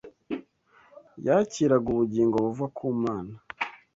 [1.25, 3.33] Yakiraga ubugingo buva ku Mana